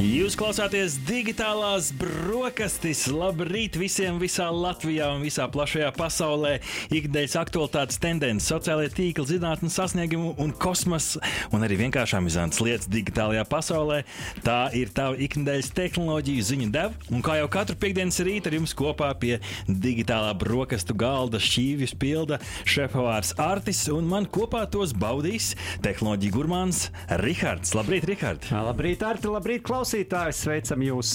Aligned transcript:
Jūs 0.00 0.32
klausāties 0.32 0.94
digitālās 1.04 1.90
brokastis. 2.00 3.02
Labrīt 3.12 3.74
visiem 3.76 4.16
visā 4.16 4.46
Latvijā 4.48 5.10
un 5.12 5.20
visā 5.20 5.44
plašajā 5.52 5.90
pasaulē. 5.92 6.54
Ikdienas 6.88 7.34
aktualitātes, 7.36 7.98
tendences, 8.00 8.48
sociālajie 8.48 8.94
tīkli, 8.96 9.26
zinātnīs 9.28 9.76
sasniegumi 9.76 10.30
un 10.40 10.54
kosmosa, 10.56 11.20
un 11.52 11.66
arī 11.66 11.76
vienkāršām 11.82 12.30
izantas 12.30 12.62
lietas 12.64 12.88
digitālajā 12.88 13.42
pasaulē. 13.52 13.98
Tā 14.46 14.70
ir 14.78 14.88
tava 14.96 15.18
ikdienas 15.20 15.68
tehnoloģija 15.76 16.46
ziņu 16.48 16.70
deva. 16.72 16.96
Un 17.12 17.20
kā 17.26 17.36
jau 17.36 17.50
katru 17.52 17.76
piekdienas 17.84 18.22
rītu 18.24 18.48
ar 18.48 18.56
jums 18.56 18.74
kopā 18.80 19.10
pie 19.20 19.34
digitālā 19.68 20.32
brokastu 20.40 20.96
galda 20.96 21.42
šķīvjas 21.44 21.94
pilda 22.00 22.40
šefpavārs 22.64 23.34
Artis, 23.36 23.84
un 23.92 24.08
man 24.08 24.30
kopā 24.32 24.64
tos 24.72 24.96
baudīs 24.96 25.52
tehnoloģija 25.84 26.38
gurmāns 26.38 26.86
Rihards. 27.20 27.76
Labrīt, 27.76 28.08
Rihard! 28.14 28.48
Labrīt, 28.48 29.04
Arti! 29.04 29.28
Labrīt, 29.36 29.68
klausītāji! 29.90 30.34
Sveicam 30.38 30.82
jūs 30.86 31.08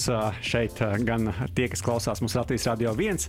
šeit, 0.44 0.76
gan 1.08 1.30
tie, 1.56 1.64
kas 1.72 1.80
klausās 1.80 2.20
mūsu 2.20 2.36
Latvijas 2.36 2.66
Rādio 2.68 2.90
1, 2.92 3.22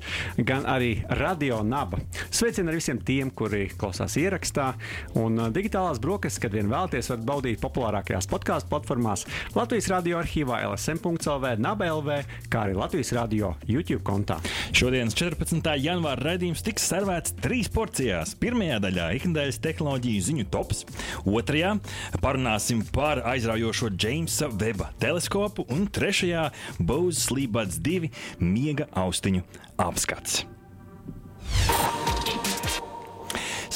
gan 0.44 0.66
arī 0.68 1.06
Radio 1.22 1.62
Naba. 1.64 2.02
Sveicien 2.36 2.68
arī 2.68 2.82
visiem 2.82 2.98
tiem, 3.00 3.30
kuri 3.32 3.70
klausās 3.72 4.18
ierakstā. 4.20 4.74
Un 5.16 5.40
digitālās 5.56 6.02
brokastis, 6.04 6.42
kad 6.44 6.52
vien 6.52 6.68
vēlaties, 6.68 7.08
varat 7.14 7.24
baudīt 7.30 7.62
populārākajās 7.64 8.28
podkāstu 8.28 8.74
platformās 8.74 9.24
Latvijas 9.56 9.88
Rādio 9.94 10.18
arhīvā 10.20 10.60
LSM.CLV, 10.68 11.54
Naba 11.64 11.88
LV, 11.94 12.20
kā 12.52 12.66
arī 12.68 12.76
Latvijas 12.76 13.14
Rādio 13.16 13.54
YouTube 13.70 14.04
kontā. 14.04 14.42
Šodienas 14.76 15.16
14. 15.16 15.64
janvāra 15.80 16.34
raidījums 16.34 16.66
tiks 16.68 16.90
servēts 16.92 17.38
trīs 17.40 17.72
porcijās. 17.72 18.36
Pirmajā 18.36 18.82
daļā- 18.84 19.08
ikdienas 19.22 19.64
tehnoloģiju 19.64 20.28
ziņu 20.28 20.50
tops, 20.52 20.84
otrajā 21.24 21.78
parunāsim 22.20 22.84
par 22.92 23.24
aizraujošo 23.24 23.96
Jamesa 23.96 24.52
Weba 24.52 24.92
teleskopu 25.00 25.37
un 25.74 25.88
trešajā 25.88 26.50
Bose 26.80 27.22
Sleepbuds 27.28 27.80
2 27.86 28.12
miega 28.44 28.90
austiņu 28.98 29.46
apskats. 29.78 30.44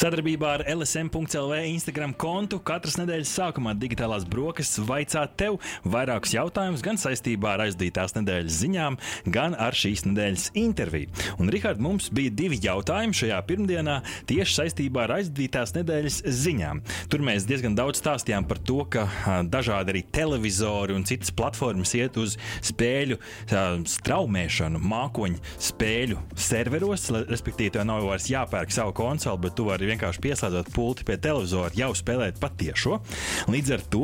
Sadarbībā 0.02 0.56
ar 0.56 0.62
LSM.CLV 0.66 1.60
Instagram 1.76 2.16
kontu 2.18 2.58
katras 2.66 2.96
nedēļas 2.98 3.32
sākumā 3.38 3.76
digitālās 3.78 4.24
brokastis 4.26 4.82
vaicā 4.88 5.28
tev 5.38 5.60
vairākus 5.86 6.32
jautājumus 6.34 6.82
gan 6.82 6.98
saistībā 6.98 7.52
ar 7.52 7.62
aizdītās 7.68 8.16
nedēļas 8.16 8.56
ziņām, 8.64 8.98
gan 9.30 9.54
ar 9.54 9.78
šīs 9.78 10.02
nedēļas 10.08 10.46
interviju. 10.58 11.12
Un, 11.38 11.52
Rihard, 11.54 11.78
mums 11.86 12.08
bija 12.10 12.34
divi 12.34 12.58
jautājumi 12.64 13.20
šajā 13.20 13.38
pirmdienā 13.46 14.00
tieši 14.32 14.56
saistībā 14.56 15.04
ar 15.04 15.14
aizdītās 15.20 15.76
nedēļas 15.76 16.18
ziņām. 16.40 16.82
Tur 17.14 17.22
mēs 17.28 17.46
diezgan 17.46 17.78
daudz 17.78 18.02
stāstījām 18.02 18.50
par 18.50 18.58
to, 18.66 18.80
ka 18.90 19.06
dažādi 19.54 19.94
arī 19.94 20.04
televizori 20.18 20.98
un 20.98 21.06
citas 21.06 21.30
platformas 21.30 21.94
iet 22.00 22.18
uz 22.18 22.40
spēļu 22.72 23.20
straumēšanu, 24.00 24.82
mākoņu 24.82 25.46
spēļu 25.70 26.26
serveros, 26.50 27.12
respektīvi, 27.30 27.76
tev 27.78 27.86
nav 27.94 28.10
vairs 28.10 28.32
jāpērk 28.34 28.74
savu 28.74 28.98
konsoli, 28.98 29.46
bet 29.46 29.60
tu 29.62 29.70
vari 29.70 29.91
vienkārši 29.92 30.24
pieslēdzot 30.24 30.72
pulti 30.76 31.06
pie 31.08 31.18
televizora, 31.22 31.72
jau 31.78 31.92
spēlēt 31.98 32.40
patiešo. 32.42 33.00
Līdz 33.52 33.76
ar 33.78 33.86
to 33.94 34.04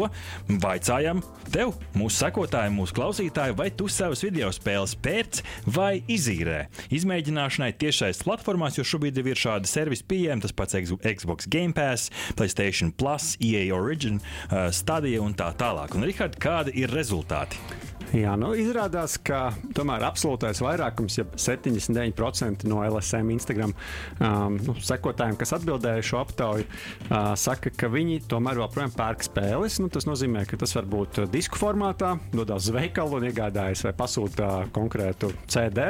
vaicājam 0.63 1.23
tev, 1.53 1.73
mūsu 1.97 2.21
sekotājiem, 2.21 2.77
mūsu 2.77 2.97
klausītājiem, 2.97 3.57
vai 3.57 3.69
tu 3.71 3.89
savus 3.91 4.23
video 4.25 4.51
spēles 4.55 4.95
pērc 5.03 5.41
vai 5.77 6.01
izīrē. 6.11 6.65
Izmēģināšanai 6.93 7.73
tiešais 7.79 8.23
platformās, 8.25 8.79
jo 8.79 8.87
šobrīd 8.87 9.21
ir 9.23 9.39
šādi 9.39 9.71
servisi 9.71 10.05
pieejami, 10.07 10.43
tas 10.45 10.55
pats 10.55 10.77
Xbox 10.77 11.49
Game 11.51 11.75
Pass, 11.77 12.11
PlayStation 12.37 12.91
Plus, 12.91 13.35
EA 13.43 13.69
Origin, 13.75 14.21
uh, 14.21 14.67
Stadia 14.75 15.21
un 15.23 15.35
tā 15.37 15.51
tālāk. 15.57 15.95
Un, 15.97 16.07
Rihard, 16.07 16.39
kādi 16.41 16.75
ir 16.83 16.93
rezultāti? 16.93 17.96
Jā, 18.15 18.37
nu, 18.39 18.53
izrādās, 18.55 19.17
ka 19.19 19.49
tomēr 19.75 20.05
absolūtais 20.07 20.61
vairākums, 20.63 21.17
ja 21.19 21.25
79% 21.27 22.63
no 22.69 22.79
LSM 22.85 23.33
Instagram 23.35 23.73
um, 23.73 24.55
nu, 24.63 24.75
sekotājiem, 24.79 25.35
kas 25.39 25.51
atbildēja 25.57 26.05
šo 26.07 26.21
aptauju, 26.21 26.63
uh, 26.67 27.33
saka, 27.39 27.71
ka 27.75 27.89
viņi 27.91 28.21
tomēr 28.31 28.61
joprojām 28.61 28.93
pērk 28.95 29.25
spēles. 29.27 29.79
Nu, 29.83 29.89
tas 29.91 30.07
nozīmē, 30.07 30.45
ka 30.47 30.59
tas 30.61 30.75
var 30.77 30.87
būt 30.87 31.19
disku 31.33 31.59
formātā, 31.59 32.13
dodas 32.31 32.69
uz 32.69 32.75
veikalu 32.77 33.19
un 33.19 33.27
iegādājas 33.27 33.83
vai 33.89 33.93
pasūta 33.99 34.51
konkrētu 34.75 35.33
CD, 35.51 35.89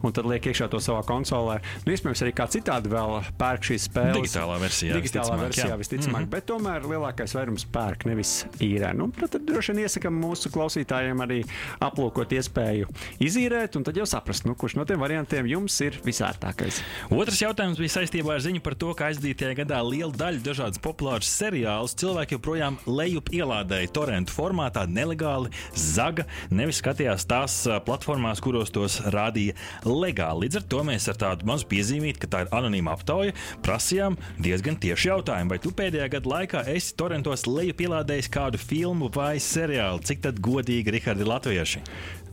un 0.00 0.16
tad 0.16 0.30
liek 0.30 0.48
iekšā 0.48 0.70
to 0.72 0.80
savā 0.80 1.04
konsolē. 1.08 1.58
Nu, 1.84 1.92
iespējams, 1.92 2.24
arī 2.24 2.34
kā 2.38 2.48
citādi 2.48 2.92
vēl 2.94 3.18
pērk 3.40 3.68
šīs 3.68 3.90
spēles. 3.90 4.22
Digitālā 4.22 4.56
versijā. 4.64 4.96
Digitālā 4.96 5.36
versijā 5.44 5.68
jā. 5.74 5.78
visticamāk, 5.84 6.16
mm 6.16 6.24
-hmm. 6.24 6.32
bet 6.32 6.48
tomēr 6.48 6.88
lielākais 6.94 7.36
vairums 7.36 7.68
pērk, 7.76 8.08
nevis 8.08 8.34
īrē. 8.56 8.94
Nu, 8.96 9.12
tad, 9.20 9.36
tad 9.36 9.44
droši 9.44 9.74
vien 9.74 9.84
iesakām 9.84 10.16
mūsu 10.16 10.48
klausītājiem 10.54 11.20
arī 11.28 11.42
aplūkot 11.84 12.32
iespēju 12.38 12.88
izīrēt, 13.24 13.78
un 13.78 13.86
tad 13.86 13.98
jau 13.98 14.06
saprast, 14.08 14.46
nu, 14.48 14.56
kurš 14.58 14.78
no 14.78 14.86
tiem 14.88 15.00
variantiem 15.02 15.48
jums 15.50 15.76
ir 15.84 15.98
visērtākais. 16.04 16.80
Otrs 17.14 17.42
jautājums 17.42 17.80
bija 17.80 17.96
saistībā 17.98 18.36
ar 18.36 18.44
ziņu 18.44 18.62
par 18.64 18.76
to, 18.78 18.92
ka 18.98 19.08
aizdītajā 19.10 19.58
gadā 19.62 19.80
liela 19.86 20.12
daļa 20.14 20.44
dažādas 20.44 20.82
populāras 20.82 21.30
seriālus 21.30 21.96
cilvēki 21.98 22.38
joprojām 22.38 22.78
lejup 22.86 23.32
ielādēja 23.34 23.92
torrentu 23.94 24.34
formātā 24.34 24.84
nelegāli, 24.90 25.52
zaga, 25.74 26.26
nevis 26.50 26.80
skatījās 26.82 27.26
tās 27.28 27.60
platformās, 27.86 28.42
kuros 28.44 28.72
tos 28.74 29.00
rādīja 29.14 29.56
legāli. 29.86 30.46
Līdz 30.46 30.60
ar 30.60 30.66
to 30.72 30.82
mēs 30.86 31.08
ar 31.10 31.18
tādu 31.20 31.48
mazu 31.48 31.68
piezīmīti, 31.70 32.22
ka 32.22 32.30
tā 32.32 32.44
ir 32.44 32.52
anonīma 32.54 32.94
aptauja, 32.94 33.34
prasījām 33.66 34.18
diezgan 34.42 34.78
tieši 34.80 35.10
jautājumu, 35.10 35.54
vai 35.54 35.60
tu 35.62 35.72
pēdējā 35.74 36.08
gada 36.16 36.32
laikā 36.34 36.64
esi 36.74 36.94
torrentos 36.98 37.46
lejup 37.48 37.82
ielādējis 37.86 38.30
kādu 38.34 38.60
filmu 38.62 39.10
vai 39.14 39.36
seriālu, 39.42 40.02
cik 40.06 40.22
tad 40.26 40.40
godīgi, 40.44 40.94
Rihardi, 40.94 41.26
to. 41.52 41.82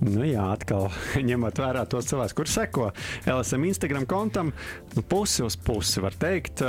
Nu, 0.03 0.25
jā, 0.28 0.44
atkal 0.51 0.89
ņemot 1.29 1.59
vērā 1.61 1.85
tos 1.89 2.09
cilvēkus, 2.09 2.35
kuriem 2.35 2.51
seko 2.51 2.89
LSM 3.31 3.67
Instagram 3.69 4.06
kontam, 4.09 4.51
nu, 4.95 5.03
pusi 5.07 5.44
uz 5.45 5.56
pusi 5.56 6.03
var 6.03 6.16
teikt. 6.19 6.63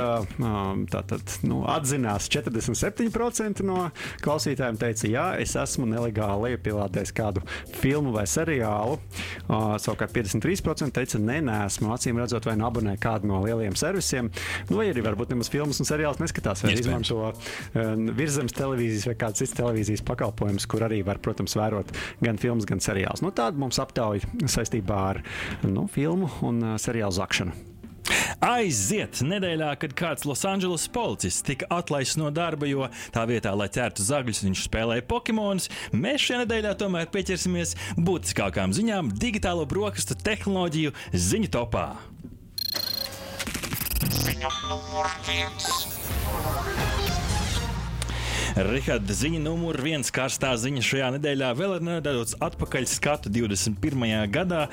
Tātad 0.91 1.33
nu, 1.47 1.61
atzinās 1.69 2.29
47% 2.31 3.63
no 3.67 3.89
klausītājiem, 4.23 4.79
teica, 4.79 5.09
jā, 5.11 5.25
es 5.43 5.55
esmu 5.59 5.87
nelegāli 5.89 6.53
lejupielādējis 6.53 7.13
kādu 7.17 7.43
filmu 7.81 8.13
vai 8.15 8.25
seriālu. 8.29 8.97
Savukārt 9.47 10.15
53% 10.15 10.95
teica, 10.95 11.21
nē, 11.21 11.39
nē, 11.47 11.59
esmu 11.67 11.91
acīm 11.95 12.19
redzot, 12.21 12.47
vai 12.47 12.55
nu 12.59 12.67
abonē 12.69 12.95
kādu 13.01 13.29
no 13.31 13.41
lielajiem 13.43 13.77
servisiem, 13.79 14.31
nu, 14.69 14.79
vai 14.79 14.89
arī 14.91 15.03
varbūt 15.05 15.33
nemaz 15.33 15.51
filmas 15.53 15.81
un 15.83 15.89
seriālus 15.89 16.21
neskatās, 16.23 16.63
vai 16.63 16.75
izmanto 16.77 17.31
virzemes 18.17 18.55
televīzijas 18.57 19.07
vai 19.11 19.17
kādas 19.19 19.43
citas 19.43 19.57
televīzijas 19.59 20.05
pakalpojumus, 20.07 20.67
kur 20.69 20.87
arī 20.87 21.01
var, 21.07 21.21
protams, 21.23 21.55
vērot 21.57 21.93
gan 22.23 22.39
filmas, 22.41 22.67
gan 22.69 22.81
seriālus. 22.83 23.16
Nu, 23.23 23.31
tāda 23.35 23.59
mums 23.59 23.79
aptauja 23.81 24.27
saistībā 24.57 24.99
ar 25.13 25.23
nu, 25.65 25.87
filmu 25.91 26.29
un 26.45 26.61
uh, 26.63 26.77
seriālu 26.81 27.15
zakšanu. 27.17 27.55
Aiziet 28.43 29.19
nedēļā, 29.25 29.71
kad 29.81 29.95
kāds 29.97 30.25
Losandželos 30.27 30.87
policists 30.93 31.43
tika 31.47 31.67
atlaists 31.73 32.19
no 32.19 32.29
darba, 32.31 32.69
jo 32.69 32.87
tā 33.15 33.25
vietā, 33.29 33.53
lai 33.57 33.67
ķertu 33.73 34.05
zagļus, 34.05 34.43
viņš 34.45 34.63
spēlēja 34.67 35.05
Pokemonus. 35.09 35.69
Mēs 35.91 36.27
šajā 36.27 36.43
nedēļā 36.43 36.75
tomēr 36.79 37.11
pieķersimies 37.13 37.75
būtiskākām 37.97 38.75
ziņām 38.77 39.11
digitālo 39.19 39.67
brokastu 39.69 40.17
tehnoloģiju 40.23 40.95
ziņu 41.13 41.51
topā. 41.57 41.89
Ziņa 44.07 44.55
numur 44.69 45.13
viens. 45.27 45.96
Rihards, 48.57 49.19
ziņa 49.19 49.37
numur 49.43 49.77
viens 49.85 50.09
karstā 50.09 50.55
ziņa 50.57 50.81
šajā 50.81 51.07
nedēļā 51.13 51.49
vēl 51.59 51.75
ir 51.75 51.83
nedaudz 51.85 52.33
atpakaļ 52.41 52.87
skatu 52.89 53.29
21. 53.29 54.05
gadā. 54.33 54.63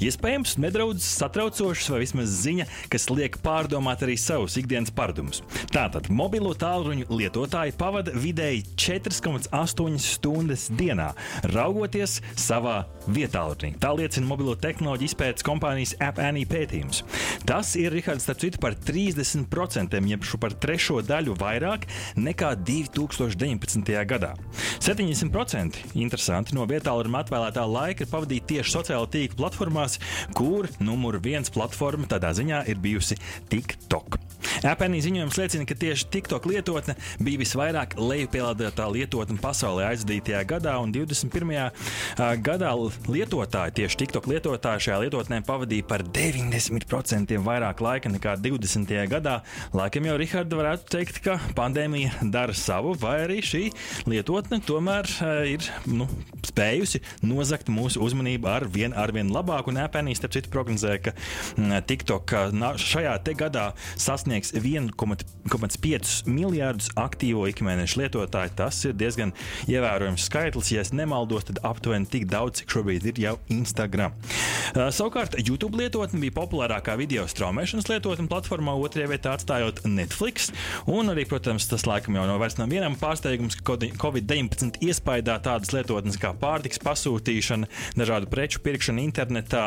Iespējams, 0.00 0.54
nedaudz 0.64 1.04
satraucošs 1.04 1.90
vai 1.92 2.00
vismaz 2.06 2.32
ziņa, 2.40 2.64
kas 2.88 3.10
liek 3.12 3.36
pārdomāt 3.44 4.06
arī 4.06 4.16
savus 4.16 4.56
ikdienas 4.56 4.94
paradumus. 4.96 5.42
Tātad 5.74 6.08
mobilo 6.08 6.54
tālruņu 6.56 7.10
lietotāji 7.12 7.76
pavada 7.76 8.14
vidēji 8.16 8.64
4,8 8.80 10.00
stundas 10.00 10.70
dienā, 10.72 11.10
raugoties 11.52 12.22
savā 12.40 12.86
vietālrunī. 13.08 13.74
Tā 13.80 13.92
liecina 13.96 14.28
mobilo 14.28 14.54
tehnoloģiju 14.58 15.12
izpētes 15.12 15.46
kompānijas 15.46 15.94
AppAnī 16.02 16.44
pētījums. 16.48 17.02
Tas 17.48 17.74
ir, 17.80 17.92
Rihards, 17.94 18.24
starp 18.26 18.42
citu, 18.42 18.60
par 18.62 18.76
30%, 18.76 20.00
jeb 20.10 20.28
par 20.40 20.56
trešo 20.64 21.00
daļu 21.04 21.36
vairāk 21.40 21.86
nekā 22.16 22.54
2019. 22.64 23.94
gadā. 24.08 24.34
70% 24.84 25.80
interesanti 25.94 26.56
no 26.56 26.66
vietālruna 26.70 27.24
atvēlētā 27.24 27.64
laika 27.68 28.04
ir 28.04 28.12
pavadīti 28.12 28.54
tieši 28.54 28.76
sociālo 28.78 29.08
tīklu 29.10 29.42
platformās, 29.44 29.98
kur 30.36 30.70
numur 30.80 31.20
viens 31.24 31.52
platforma 31.52 32.08
tādā 32.10 32.32
ziņā 32.36 32.64
ir 32.72 32.80
bijusi 32.80 33.20
TikTok. 33.52 34.23
Apple 34.64 34.96
ziņojums 35.04 35.36
liecina, 35.36 35.66
ka 35.68 35.76
tieši 35.76 36.06
TikTok 36.08 36.46
lietotne 36.48 36.94
bija 37.20 37.40
visvairāk 37.42 37.98
lejupielādētā 38.00 38.86
lietotne 38.88 39.36
pasaulē 39.42 39.90
aizdītajā 39.90 40.40
gadā, 40.48 40.78
un 40.80 40.92
21. 40.94 41.52
ā, 41.52 42.28
gadā 42.40 42.70
lietotāji, 43.04 43.74
tieši 43.80 43.98
TikTok 44.00 44.28
lietotāji 44.32 44.86
šajā 44.86 45.02
lietotnē 45.04 45.42
pavadīja 45.44 45.84
par 45.90 46.04
90% 46.08 47.36
vairāk 47.44 47.82
laika 47.84 48.12
nekā 48.12 48.38
20. 48.40 48.94
gadā. 49.12 49.36
Laikam 49.76 50.08
jau 50.08 50.16
Rihards 50.20 50.56
varētu 50.56 50.88
teikt, 50.96 51.20
ka 51.26 51.36
pandēmija 51.58 52.24
dara 52.32 52.56
savu, 52.56 52.94
vai 53.00 53.18
arī 53.26 53.42
šī 53.44 53.62
lietotne 54.08 54.62
tomēr 54.64 55.10
ir 55.50 55.68
nu, 55.90 56.08
spējusi 56.46 57.02
nozagt 57.26 57.68
mūsu 57.68 58.00
uzmanību 58.04 58.48
ar 58.48 58.68
vien, 58.70 58.96
ar 58.96 59.12
vien 59.12 59.28
labāku. 59.34 59.74
Un 59.74 59.82
Apple, 59.84 60.16
starp 60.16 60.38
citu, 60.38 60.52
prognozē, 60.54 60.96
ka 61.04 61.14
TikTok 61.84 62.36
šajā 62.80 63.18
gadā 63.34 63.68
sasniegs 64.00 64.53
1,5 64.60 66.14
miljardus 66.30 66.90
aktīvo 67.00 67.46
ikmēneša 67.50 68.00
lietotāju. 68.02 68.54
Tas 68.58 68.80
ir 68.86 68.96
diezgan 68.98 69.34
ievērojams 69.70 70.28
skaitlis. 70.28 70.72
Ja 70.74 70.84
es 70.84 70.92
nemaldos, 70.96 71.48
tad 71.48 71.60
aptuveni 71.66 72.08
tik 72.10 72.28
daudz, 72.30 72.60
cik 72.60 72.74
šobrīd 72.76 73.08
ir 73.10 73.20
jau 73.26 73.34
Instagram. 73.52 74.14
Uh, 74.74 74.88
savukārt, 74.94 75.36
YouTube 75.42 75.78
lietotne 75.78 76.20
bija 76.22 76.36
populārākā 76.38 76.96
video 76.98 77.26
straumēšanas 77.30 77.90
lietotne 77.90 78.28
platformā, 78.30 78.74
otrajā 78.86 79.10
vietā 79.12 79.34
atstājot 79.36 79.84
Netflix. 79.90 80.50
Un 80.90 81.12
arī, 81.12 81.26
protams, 81.28 81.68
tas 81.70 81.86
laikam 81.88 82.18
jau 82.18 82.26
nav 82.28 82.40
vairs 82.42 82.58
nav 82.60 82.72
vienam 82.72 82.96
pārsteigums, 83.00 83.58
ka 83.60 83.76
Covid-19 84.00 84.80
iespaidā 84.84 85.36
tādas 85.42 85.72
lietotnes 85.74 86.18
kā 86.20 86.32
pārtiks 86.38 86.80
pasūtīšana, 86.84 87.68
dažādu 87.98 88.30
preču 88.32 88.62
pirkšana 88.64 89.02
internetā, 89.04 89.64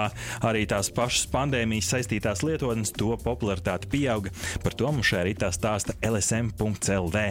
arī 0.47 0.65
tās 0.69 0.89
pašas 0.93 1.27
pandēmijas 1.33 1.91
saistītās 1.93 2.43
lietotnes, 2.47 2.93
to 2.95 3.15
popularitāte 3.23 3.89
pieauga. 3.91 4.33
Par 4.63 4.76
to 4.77 4.91
mums 4.93 5.09
šajā 5.09 5.23
rītā 5.25 5.49
stāsta 5.53 5.95
LSM.CLV. 6.05 7.23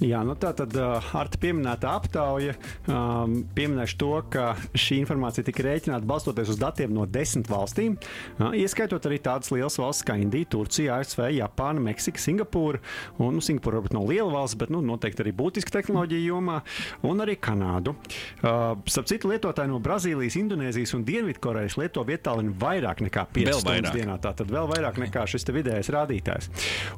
Jā, 0.00 0.22
nu 0.26 0.34
tā 0.38 0.50
tad 0.56 0.74
uh, 0.78 1.12
ar 1.18 1.28
te 1.30 1.38
pieminēta 1.42 1.92
aptauja 1.98 2.54
um, 2.90 3.42
pieminēšu 3.54 3.98
to, 4.00 4.10
ka 4.32 4.46
šī 4.74 5.02
informācija 5.02 5.44
tika 5.46 5.66
rēķināta 5.66 6.08
balstoties 6.08 6.50
uz 6.54 6.58
datiem 6.58 6.94
no 6.96 7.04
desmit 7.06 7.50
valstīm, 7.50 7.98
uh, 8.40 8.54
ieskaitot 8.56 9.04
arī 9.06 9.20
tādas 9.22 9.52
lielas 9.54 9.78
valsts 9.78 10.06
kā 10.06 10.16
Indija, 10.18 10.48
Turcija, 10.56 10.96
ASV, 11.02 11.26
Japāna, 11.36 11.82
Meksika, 11.84 12.22
Singapūra. 12.22 12.80
Un 13.22 13.36
nu, 13.38 13.44
Singapūra 13.44 13.78
varbūt 13.78 13.94
nav 13.94 14.08
liela 14.08 14.30
valsts, 14.32 14.58
bet 14.58 14.72
nu, 14.74 14.80
noteikti 14.86 15.22
arī 15.26 15.34
būtiska 15.38 15.76
tehnoloģija 15.76 16.24
jomā, 16.24 16.58
un 17.06 17.22
arī 17.22 17.36
Kanādu. 17.42 17.94
Uh, 18.40 18.74
starp 18.90 19.10
citu, 19.12 19.30
lietotāji 19.30 19.70
no 19.70 19.78
Brazīlijas, 19.82 20.38
Indonēzijas 20.40 20.96
un 20.98 21.06
Dienvidkorejas 21.06 21.78
lieto 21.78 22.02
vietālini 22.08 22.56
vairāk 22.58 23.04
nekā 23.06 23.26
5 23.38 23.50
Vēl 23.52 23.62
stundas 23.62 23.96
dienā. 23.96 24.18
Tā 24.22 24.34
tad 24.40 24.50
vēl 24.50 24.70
vairāk 24.72 24.98
nekā 25.04 25.28
šis 25.30 25.46
vidējais 25.52 25.92
rādītājs. 25.94 26.50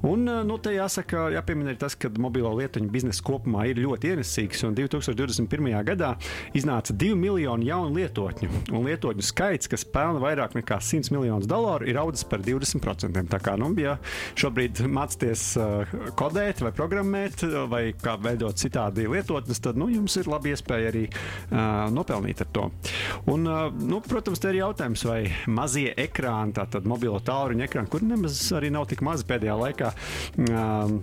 Un, 0.06 0.24
uh, 0.30 0.40
nu, 0.46 0.56
te 0.62 0.72
jāsaka, 0.76 1.28
jāpiemina 1.36 1.74
arī 1.74 1.82
tas, 1.84 1.98
ka 1.98 2.12
mobilo 2.16 2.54
lietoņu 2.56 2.93
biznesa 2.94 3.24
kopumā 3.26 3.66
ir 3.70 3.82
ļoti 3.82 4.14
ienesīgs. 4.14 4.64
Un 4.68 4.76
2021. 4.78 5.70
gadā 5.86 6.14
iznāca 6.56 6.94
2 6.96 7.18
miljoni 7.18 7.68
jaunu 7.70 7.98
lietotņu. 7.98 8.50
Un 8.74 8.88
lietotņu 8.88 9.24
skaits, 9.26 9.70
kas 9.70 9.86
pelna 9.88 10.22
vairāk 10.22 10.56
nekā 10.58 10.80
100 10.82 11.12
miljonus 11.14 11.48
dolāru, 11.50 11.88
ir 11.90 11.98
audzis 12.00 12.26
par 12.28 12.44
20%. 12.44 13.24
Tā 13.30 13.40
kā 13.42 13.56
nu, 13.60 13.70
ja 13.80 13.96
šobrīd 14.38 14.84
mācāties 14.88 15.46
uh, 15.60 15.94
kodēt, 16.18 16.62
vai 16.64 16.72
programmēt, 16.76 17.46
uh, 17.46 17.64
vai 17.70 17.84
kā 17.98 18.16
veidot 18.20 18.58
citādi 18.60 19.08
lietotnes, 19.10 19.62
tad 19.64 19.78
nu, 19.80 19.90
jums 19.92 20.16
ir 20.20 20.30
laba 20.30 20.52
iespēja 20.52 20.92
arī 20.92 21.04
uh, 21.08 21.58
nopelnīt 21.94 22.44
ar 22.44 22.52
to. 22.54 22.68
Un, 23.30 23.48
uh, 23.48 23.66
nu, 23.74 24.00
protams, 24.04 24.42
te 24.42 24.52
ir 24.52 24.62
jautājums, 24.62 25.04
vai 25.08 25.20
mazie 25.50 25.92
ekrāni, 26.06 26.56
tātad 26.56 26.88
mobilo 26.88 27.20
tālruņa 27.24 27.68
ekrāni, 27.68 27.92
kur 27.92 28.04
nemaz 28.06 28.40
arī 28.56 28.72
nav 28.74 28.88
tik 28.90 29.04
mazi 29.06 29.26
pēdējā 29.28 29.58
laikā. 29.64 29.92
Um, 30.44 30.98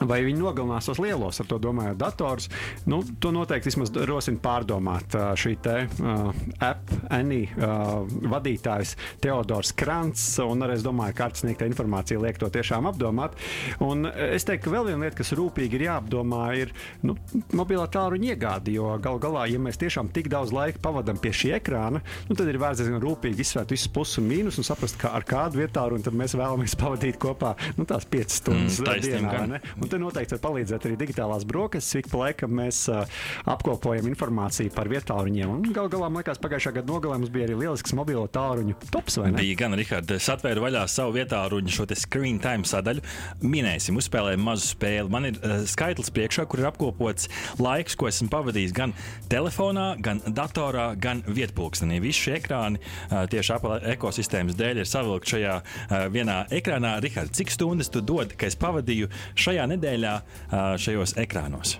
Vai 0.00 0.20
viņi 0.26 0.40
nogalinās 0.40 0.88
tos 0.88 1.00
lielos, 1.00 1.40
ar 1.40 1.48
to 1.48 1.58
domājot, 1.62 1.96
dators? 2.00 2.48
Nu, 2.88 3.00
to 3.20 3.32
noteikti 3.34 3.70
vismaz 3.70 3.92
rosina 4.08 4.40
pārdomāt 4.42 5.16
šī 5.40 5.54
te 5.64 5.76
uh, 5.86 6.30
app, 6.64 6.92
Annie 7.12 7.48
uh, 7.56 8.04
vadītājs 8.28 8.96
Teodors 9.24 9.72
Krants. 9.76 10.24
Un 10.44 10.66
arī 10.66 10.76
es 10.78 10.84
domāju, 10.84 11.16
ka 11.16 11.24
kārtas 11.24 11.44
sniegta 11.44 11.68
informācija 11.68 12.20
liek 12.22 12.40
to 12.40 12.50
tiešām 12.52 12.88
apdomāt. 12.90 13.38
Un 13.84 14.08
es 14.10 14.46
teiktu, 14.46 14.66
ka 14.66 14.74
vēl 14.76 14.90
viena 14.90 15.06
lieta, 15.06 15.18
kas 15.20 15.32
rūpīgi 15.38 15.78
ir 15.80 15.86
jāapdomā, 15.88 16.42
ir 16.60 16.74
nu, 17.06 17.16
mobilā 17.56 17.88
tālruņa 17.92 18.34
iegāde. 18.34 18.74
Jo 18.76 18.94
gal 19.02 19.20
galā, 19.22 19.46
ja 19.50 19.60
mēs 19.62 19.80
tiešām 19.80 20.12
tik 20.14 20.30
daudz 20.32 20.52
laika 20.56 20.82
pavadām 20.84 21.20
pie 21.22 21.32
šī 21.36 21.54
ekrāna, 21.60 22.02
nu, 22.28 22.36
tad 22.36 22.48
ir 22.52 22.60
vērts 22.60 22.82
diezgan 22.82 23.02
rūpīgi 23.04 23.44
izsvērt 23.46 23.72
visus 23.74 23.92
plusus 23.92 24.20
un 24.20 24.28
mīnus 24.30 24.60
un 24.60 24.68
saprast, 24.68 25.00
kā 25.00 25.14
ar 25.16 25.26
kādu 25.26 25.62
vietālu 25.62 26.00
mēs 26.16 26.36
vēlamies 26.36 26.76
pavadīt 26.78 27.18
kopā 27.22 27.56
nu, 27.80 27.88
tās 27.88 28.04
5 28.12 28.38
stundas 28.40 28.76
Mm, 28.80 29.00
dienā. 29.02 29.60
Un 29.86 29.90
te 29.92 29.98
noteikti 30.02 30.34
var 30.34 30.40
palīdzēt 30.42 30.84
arī 30.88 30.96
digitālās 30.98 31.44
brokastis. 31.46 32.00
Ik 32.00 32.08
pa 32.10 32.24
laikam 32.24 32.50
mēs 32.58 32.80
uh, 32.90 33.04
apkopojam 33.46 34.08
informāciju 34.10 34.72
par 34.74 34.88
vietāluņiem. 34.90 35.52
Un 35.52 35.74
gal 35.76 35.86
galā, 35.92 36.08
man 36.10 36.24
liekas, 36.24 36.40
pagājušā 36.42 36.72
gada 36.80 36.90
nogalē 36.90 37.20
mums 37.20 37.30
bija 37.30 37.46
arī 37.46 37.54
lielisks 37.60 37.94
mobilo 37.94 38.24
tāluņu 38.34 38.74
tops. 38.90 39.20
Bija 39.36 39.58
gan, 39.60 39.76
Rihards, 39.78 40.10
es 40.16 40.26
atvēru 40.32 40.64
vaļā 40.64 40.82
savu 40.90 41.14
vietā 41.14 41.44
ruņu 41.52 41.70
šo 41.76 41.86
screen 41.94 42.40
time 42.42 42.66
sadaļu. 42.66 43.04
Minēsim, 43.46 44.00
uzspēlējam 44.00 44.42
mazu 44.48 44.72
spēli. 44.72 45.12
Man 45.14 45.28
ir 45.30 45.38
uh, 45.38 45.62
skaitlis 45.70 46.10
priekšā, 46.18 46.48
kur 46.50 46.64
ir 46.64 46.66
apkopots 46.72 47.30
laiks, 47.62 47.94
ko 47.94 48.10
esmu 48.10 48.26
pavadījis 48.34 48.74
gan 48.74 48.96
telefonā, 49.30 49.86
gan 50.02 50.18
datorā, 50.26 50.88
gan 50.98 51.22
vietpulkstenī. 51.30 52.00
Visi 52.02 52.24
šie 52.24 52.36
ekrāni 52.40 52.82
uh, 52.82 53.22
tieši 53.30 53.54
Apple 53.60 53.78
ekosistēmas 53.94 54.58
dēļ 54.58 54.82
ir 54.82 54.90
savilkti 54.96 55.36
šajā 55.36 55.56
uh, 55.62 55.96
vienā 56.10 56.42
ekrānā. 56.58 56.96
Rihards, 57.06 57.38
cik 57.38 57.54
stundas 57.54 57.94
tu 57.94 58.02
dod, 58.02 58.34
ka 58.34 58.50
es 58.50 58.58
pavadīju 58.58 59.14
šajā 59.38 59.70
nedēļā 59.70 59.75
uh, 60.20 60.74
šajos 60.80 61.16
ekrānos? 61.20 61.76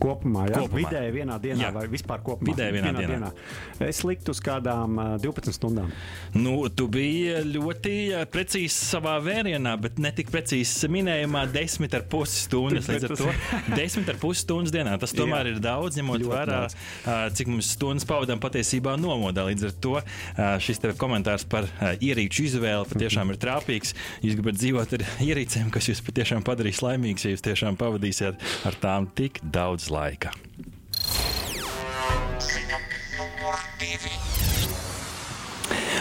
Kopumā, 0.00 0.48
jā, 0.50 0.58
Kopumā. 0.64 0.80
vidēji 0.82 1.12
vienā 1.14 1.36
dienā 1.40 1.68
Jā. 1.68 1.70
vai 1.74 1.84
vispār 1.88 2.20
kopumā? 2.26 2.50
Vidēji 2.50 2.74
vienā 2.74 2.92
dienā. 2.98 3.28
Es 3.86 4.02
liktu 4.04 4.34
uz 4.34 4.40
kādām 4.44 4.98
uh, 4.98 5.12
12 5.22 5.54
stundām. 5.54 5.92
Nu, 6.34 6.56
tu 6.68 6.88
biji 6.92 7.38
ļoti 7.54 7.94
precīzs 8.34 8.74
savā 8.90 9.14
vērienā, 9.24 9.76
bet 9.80 10.00
ne 10.02 10.10
tik 10.14 10.32
precīzs 10.34 10.72
minējumā, 10.90 11.44
desmit 11.54 11.94
ar 11.96 12.04
pusi 12.10 12.42
stundas. 12.44 12.88
Bet 12.90 13.06
Līdz 13.06 13.08
ar 13.08 13.16
to 13.22 13.30
desmit 13.80 14.10
ar 14.12 14.18
pusi 14.20 14.42
stundas 14.44 14.74
dienā. 14.74 14.96
Tas 15.00 15.14
tomēr 15.16 15.48
Jā. 15.48 15.54
ir 15.54 15.62
daudz, 15.64 16.00
ņemot 16.00 16.26
vērā, 16.26 16.60
cik 17.38 17.52
mums 17.54 17.70
stundas 17.78 18.06
pavadām 18.08 18.42
patiesībā 18.42 18.96
nomodā. 19.00 19.46
Līdz 19.48 19.68
ar 19.70 19.76
to 19.86 19.94
šis 20.66 20.82
tev 20.82 20.96
komentārs 21.00 21.46
par 21.48 21.70
ierīču 22.02 22.48
izvēli 22.50 22.90
patiešām 22.90 23.30
ir 23.32 23.40
trāpīgs. 23.40 23.94
Jūs 24.26 24.36
gribat 24.40 24.58
dzīvot 24.58 24.96
ar 24.98 25.06
ierīcēm, 25.24 25.70
kas 25.74 25.88
jūs 25.92 26.02
patiešām 26.04 26.44
padarīs 26.46 26.82
laimīgus, 26.84 27.24
ja 27.28 27.34
jūs 27.34 27.44
tiešām 27.46 27.78
pavadīsiet 27.80 28.42
ar 28.68 28.78
tām 28.82 29.08
tik 29.16 29.40
daudz 29.54 29.90
laika. 29.90 30.30
Divi. 33.80 34.23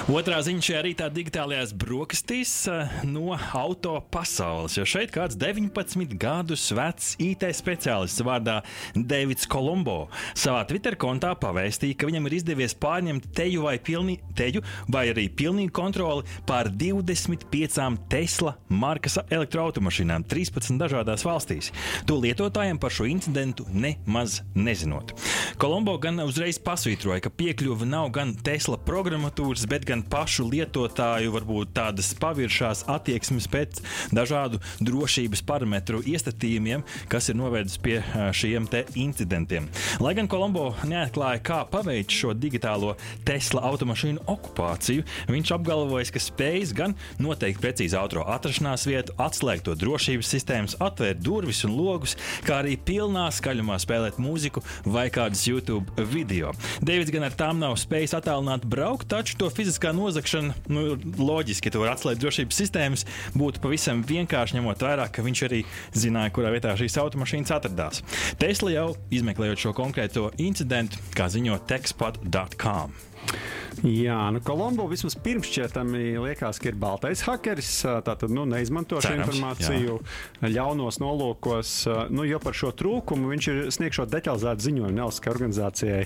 Otrā 0.03 0.41
ziņa 0.44 0.59
šajā 0.67 0.79
rītā 0.83 1.05
digitālajās 1.15 1.69
brokastīs 1.79 2.50
eh, 2.67 2.89
no 3.07 3.38
auto 3.55 3.93
pasaules. 4.12 4.74
Jo 4.75 4.83
šeit 4.83 5.13
kāds 5.15 5.38
19 5.39 6.17
gadus 6.19 6.65
vecs 6.75 7.13
IT 7.24 7.45
speciālists 7.55 8.19
vārdā 8.27 8.57
Davids 8.98 9.48
Kolumbo 9.48 10.10
savā 10.36 10.65
Twitter 10.67 10.98
kontā 11.00 11.31
pavēstīja, 11.39 11.95
ka 11.95 12.10
viņam 12.10 12.27
ir 12.27 12.36
izdevies 12.36 12.75
pārņemt 12.83 13.29
teju 13.38 13.63
vai, 13.63 13.77
pilnī, 13.79 14.17
teju 14.36 14.65
vai 14.91 15.05
arī 15.13 15.29
pilnīgu 15.31 15.72
kontroli 15.72 16.27
pār 16.50 16.67
25 16.67 18.03
Tesla 18.12 18.57
markas 18.67 19.15
elektroautomašīnām 19.24 20.27
13 20.27 20.83
dažādās 20.83 21.24
valstīs. 21.24 21.72
To 22.12 22.19
lietotājiem 22.19 22.75
par 22.75 22.91
šo 22.91 23.07
incidentu 23.07 23.69
nemaz 23.72 24.41
nezinot. 24.51 25.15
Kolumbo 25.63 25.95
gan 26.03 26.19
uzreiz 26.27 26.60
pasvītroja, 26.60 27.24
ka 27.24 27.31
piekļuve 27.31 27.88
nav 27.88 28.12
gan 28.19 28.36
Tesla 28.43 28.75
programmatūras, 28.83 29.63
bet 29.72 29.88
gan 29.88 29.92
pašu 30.01 30.47
lietotāju 30.50 31.35
varbūt 31.35 31.75
tādas 31.77 32.09
paviršās 32.17 32.85
attieksmes 32.89 33.45
pēc 33.51 33.83
dažādu 34.15 34.57
drošības 34.81 35.43
parametru 35.45 36.01
iestatījumiem, 36.01 36.81
kas 37.12 37.29
ir 37.29 37.38
novedis 37.38 37.77
pie 37.77 38.00
šiem 38.33 38.65
incidentiem. 38.97 39.67
Lai 40.01 40.15
gan 40.17 40.29
Kolumbo 40.31 40.71
neatklāja, 40.88 41.43
kā 41.45 41.59
paveikt 41.69 42.15
šo 42.15 42.33
digitālo 42.33 42.95
Tesla 43.27 43.62
automašīnu 43.69 44.23
okupāciju, 44.31 45.05
viņš 45.29 45.53
apgalvoja, 45.57 46.09
ka 46.15 46.21
spējas 46.23 46.73
gan 46.73 46.95
noteikt 47.21 47.62
precīzi 47.62 47.97
auto 48.00 48.23
atrašanās 48.23 48.88
vietu, 48.89 49.15
atslēgt 49.21 49.67
to 49.67 49.75
drošības 49.77 50.31
sistēmas, 50.33 50.77
atvērt 50.83 51.21
durvis 51.23 51.63
un 51.67 51.75
logus, 51.75 52.15
kā 52.47 52.62
arī 52.63 52.77
pilnā 52.79 53.27
skaļumā 53.35 53.77
spēlēt 53.83 54.19
mūziku 54.21 54.63
vai 54.88 55.09
kādus 55.13 55.45
YouTube 55.50 56.07
video. 56.13 56.53
Deivids 56.81 57.12
gan 57.13 57.27
ar 57.27 57.35
tām 57.38 57.59
nav 57.62 57.75
spējis 57.81 58.15
attālināt 58.17 58.65
braukt, 58.69 59.09
taču 59.12 59.38
to 59.39 59.50
fiziskā 59.84 59.92
nozagšana, 59.92 60.54
nu, 60.72 60.96
loģiski, 61.20 61.72
to 61.72 61.82
var 61.82 61.94
atslēgt 61.94 62.22
drošības 62.22 62.60
sistēmas, 62.62 63.06
būtu 63.36 63.60
pavisam 63.60 64.04
vienkārši 64.04 64.58
ņemot 64.58 64.80
vērā, 64.80 65.10
ka 65.12 65.24
viņš 65.24 65.44
arī 65.48 65.63
zināja, 65.94 66.32
kurā 66.32 66.52
vietā 66.54 66.75
šīs 66.78 66.98
automašīnas 67.04 67.52
atradās. 67.52 68.04
Tesla 68.40 68.72
jau 68.72 68.96
izmeklējot 69.12 69.60
šo 69.60 69.74
konkrēto 69.75 70.32
incidentu, 70.38 70.98
kā 71.16 71.28
ziņo 71.28 71.60
techspot.com. 71.68 73.12
Jā, 73.82 74.18
nu 74.32 74.39
Kolombo 74.46 74.86
vismaz 74.88 75.15
pirmšķietami 75.24 76.13
liekas, 76.22 76.60
ka 76.62 76.70
ir 76.70 76.77
baltais 76.80 77.24
hakeris. 77.25 77.72
Tātad 78.06 78.32
nu, 78.32 78.46
neizmanto 78.48 79.00
šo 79.03 79.13
informāciju 79.18 79.98
ļaunos 80.46 81.00
nolūkos. 81.01 81.74
Nu, 82.13 82.25
jo 82.27 82.39
par 82.44 82.56
šo 82.58 82.72
trūkumu 82.77 83.32
viņš 83.34 83.50
ir 83.51 83.60
sniegšot 83.74 84.12
detalizētu 84.13 84.68
ziņojumu 84.68 84.98
nevalstiskai 84.98 85.34
organizācijai. 85.34 86.03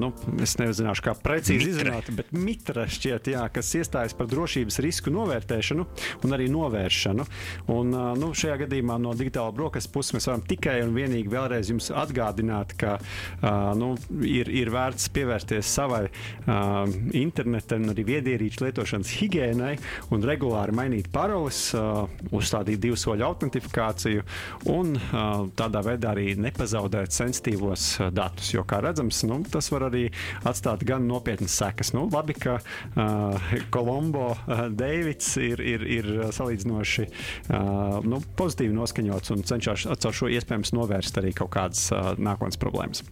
Nu, 0.00 0.10
es 0.42 0.56
nezināšu, 0.60 1.06
kā 1.06 1.14
precīzi 1.20 1.70
izrunāt, 1.74 2.10
bet 2.16 2.34
mitra 2.36 2.86
šķiet, 2.90 3.30
jā, 3.36 3.46
kas 3.54 3.72
iestājas 3.78 4.16
par 4.18 4.28
drošības 4.32 4.80
risku 4.84 5.14
novērtēšanu 5.14 5.86
un 6.26 6.36
arī 6.36 6.50
novēršanu. 6.52 7.28
Un, 7.76 7.94
nu, 8.20 8.32
šajā 8.36 8.58
gadījumā 8.64 8.98
no 9.00 9.14
digitāla 9.16 9.54
brokastu 9.56 9.94
puses 9.94 10.16
mēs 10.18 10.28
varam 10.30 10.44
tikai 10.48 10.80
un 10.84 10.94
vienīgi 10.96 11.32
vēlreiz 11.32 11.72
jums 11.72 11.90
atgādināt, 11.94 12.76
ka 12.80 12.98
nu, 13.78 13.94
ir, 14.26 14.50
ir 14.52 14.72
vērts 14.74 15.10
pievērsties 15.14 15.74
savai 15.80 16.04
uh, 16.10 16.79
interneta 17.16 17.78
un 17.80 17.92
arī 17.92 18.04
viedierīču 18.08 18.64
lietošanas 18.66 19.12
higiēnai 19.20 19.72
un 20.14 20.24
regulāri 20.26 20.74
mainīt 20.76 21.10
paroles, 21.12 21.62
uzstādīt 22.34 22.80
divu 22.82 22.98
soļu 23.00 23.26
autentifikāciju 23.28 24.24
un 24.72 24.94
tādā 25.58 25.82
veidā 25.86 26.14
arī 26.14 26.34
nepazaudēt 26.40 27.14
sensitīvos 27.14 27.86
datus. 28.16 28.52
Jo, 28.54 28.64
kā 28.68 28.80
redzams, 28.84 29.22
nu, 29.28 29.40
tas 29.50 29.70
var 29.72 29.88
arī 29.90 30.06
atstāt 30.48 30.84
gan 30.88 31.06
nopietnas 31.08 31.56
sekas. 31.60 31.92
Nu, 31.96 32.06
labi, 32.12 32.36
ka 32.38 32.58
Kolombo 33.74 34.32
Deivids 34.76 35.34
ir, 35.40 35.62
ir, 35.62 35.86
ir 35.98 36.10
salīdzinoši 36.36 37.08
nu, 38.06 38.22
pozitīvi 38.38 38.76
noskaņots 38.76 39.36
un 39.36 39.44
cenšas 39.50 39.88
ar 39.90 40.16
šo 40.16 40.30
iespējams 40.32 40.74
novērst 40.76 41.20
arī 41.20 41.34
kaut 41.36 41.52
kādas 41.56 41.88
nākotnes 42.18 42.60
problēmas. 42.60 43.04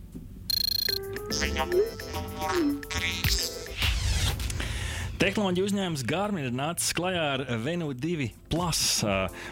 Ziņa 1.29 1.65
numur 1.69 2.79
3. 2.89 3.18
Tehnoloģija 5.19 5.67
uzņēmums 5.67 6.03
Garmin 6.07 6.45
ir 6.47 6.53
nācis 6.55 6.93
klajā 6.95 7.23
ar 7.33 7.41
Venu 7.65 7.89
2 7.91 8.29
Plus 8.49 9.03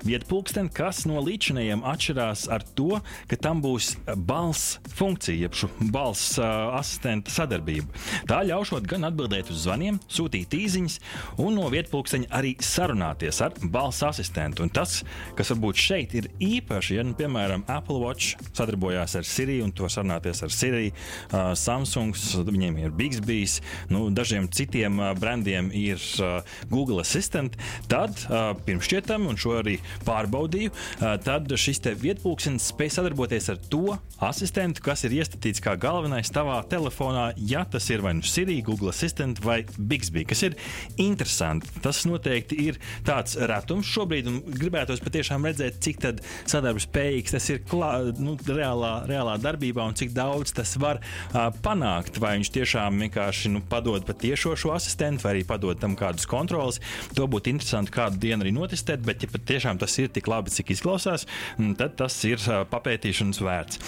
vietu 0.06 0.26
pulksteni, 0.30 0.70
kas 0.73 1.02
no 1.04 1.20
līdzinējiem 1.20 1.82
atšķirās 1.85 2.46
ar 2.54 2.62
to, 2.78 3.00
ka 3.28 3.37
tam 3.37 3.58
būs 3.64 3.90
balss 4.28 4.78
funkcija, 4.96 5.37
jeb 5.44 5.56
šo 5.58 5.68
balss 5.92 6.38
asistenta 6.40 7.32
sadarbība. 7.35 7.90
Tā 8.30 8.38
ļaušot 8.49 8.87
gan 8.88 9.04
atbildēt 9.11 9.50
uz 9.52 9.64
zvaniem, 9.66 9.99
sūtīt 10.08 10.54
īsiņas, 10.56 10.96
un 11.44 11.58
no 11.58 11.66
vietu 11.73 11.92
pulksteņa 11.92 12.30
arī 12.38 12.54
sarunāties 12.62 13.42
ar 13.44 13.58
balss 13.61 14.04
asistentu. 14.06 14.64
Un 14.64 14.73
tas, 14.73 15.02
kas 15.37 15.52
varbūt 15.52 15.82
šeit 15.82 16.16
ir 16.16 16.30
īpaši, 16.40 16.96
ja, 16.96 17.04
nu, 17.04 17.12
piemēram, 17.18 17.66
Apple 17.68 17.99
Watch 18.00 18.38
sadarbojās 18.52 19.18
ar 19.20 19.28
Siri 19.28 19.58
un 19.64 19.75
to 19.76 19.90
sarunāties 19.92 20.40
ar 20.46 20.54
Siri, 20.54 20.88
uh, 20.94 21.52
Samsung, 21.58 22.16
viņiem 22.49 22.80
ir 22.80 22.96
Bixbīs, 22.96 23.58
nu, 23.92 24.06
dažiem 24.14 24.49
citiem 24.49 25.02
uh, 25.02 25.12
brandiem 25.56 25.70
ir 25.72 26.00
uh, 26.20 26.42
Google 26.70 27.00
Assistant, 27.00 27.56
tad 27.88 28.16
uh, 28.28 28.54
pirmšķietami, 28.66 29.28
un 29.30 29.36
šo 29.36 29.56
arī 29.60 29.78
pārbaudīju, 30.06 30.72
uh, 30.72 31.16
tad 31.22 31.50
šis 31.56 31.80
te 31.84 31.94
vietpulkstenis 31.96 32.70
spēj 32.72 32.96
sadarboties 32.96 33.48
ar 33.52 33.60
to 33.70 33.96
asistentu, 34.20 34.82
kas 34.84 35.04
ir 35.04 35.16
iestatīts 35.16 35.62
kā 35.64 35.76
galvenais 35.80 36.30
tavā 36.32 36.60
telefonā, 36.68 37.30
ja 37.36 37.64
tas 37.64 37.88
ir 37.90 38.04
vai 38.04 38.14
nu 38.18 38.25
Siri, 38.26 38.60
Google 38.64 38.92
Assistant 38.92 39.40
vai 39.44 39.62
Bixby, 39.78 40.25
kas 40.28 40.42
ir 40.46 40.56
interesanti. 40.98 41.70
Tas 41.82 42.04
noteikti 42.08 42.58
ir 42.68 42.80
tāds 43.06 43.36
retums 43.36 43.88
šobrīd, 43.90 44.30
un 44.30 44.40
gribētos 44.56 45.02
patiešām 45.04 45.46
redzēt, 45.46 45.80
cik 45.84 46.02
tad 46.02 46.22
sadarbspējīgs 46.48 47.36
tas 47.36 47.50
ir 47.52 47.62
klā, 47.68 47.92
nu, 48.18 48.36
reālā, 48.46 48.94
reālā 49.08 49.36
darbībā 49.42 49.84
un 49.86 49.96
cik 49.96 50.14
daudz 50.16 50.54
tas 50.56 50.76
var 50.80 51.00
uh, 51.00 51.48
panākt. 51.64 52.20
Vai 52.20 52.36
viņš 52.38 52.52
tiešām 52.54 53.02
vienkārši 53.06 53.52
nu, 53.52 53.62
padod 53.68 54.06
patiešo 54.08 54.56
šo 54.58 54.72
asistentu, 54.76 55.26
vai 55.26 55.36
arī 55.36 55.45
padod 55.48 55.78
tam 55.80 55.96
kādus 55.98 56.26
kontrolas. 56.30 56.80
To 57.16 57.28
būtu 57.30 57.52
interesanti 57.52 57.94
kādu 57.94 58.20
dienu 58.22 58.44
arī 58.44 58.52
notestēt, 58.56 59.04
bet, 59.06 59.24
ja 59.24 59.30
patiešām 59.32 59.80
tas 59.80 59.96
ir 60.02 60.10
tik 60.12 60.28
labi, 60.30 60.52
cik 60.54 60.74
izklausās, 60.74 61.26
mm, 61.56 61.76
tad 61.80 61.96
tas 62.00 62.16
ir 62.28 62.42
papētīšanas 62.72 63.42
vērts. 63.42 63.80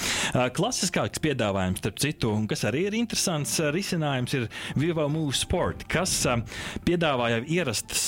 Klasiskāks 0.56 1.22
piedāvājums, 1.22 1.82
starp 1.82 2.00
citu, 2.02 2.32
un 2.34 2.46
kas 2.50 2.64
arī 2.68 2.86
ir 2.88 2.98
interesants 2.98 3.58
risinājums, 3.74 4.34
ir 4.38 4.48
Vivo 4.78 5.08
Move 5.12 5.36
Sport, 5.36 5.84
kas 5.90 6.14
piedāvā 6.86 7.30
jau 7.34 7.42
ierastas 7.58 8.04